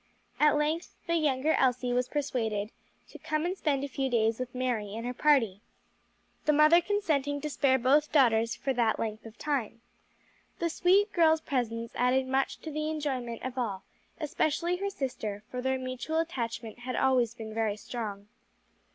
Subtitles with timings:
[0.39, 2.71] At length the younger Elsie was persuaded
[3.09, 5.61] to come and spend a few days with Mary and her party,
[6.45, 9.81] the mother consenting to spare both daughters for that length of time.
[10.57, 13.83] The sweet girl's presence added much to the enjoyment of all,
[14.19, 18.27] especially her sister, for their mutual attachment had always been very strong.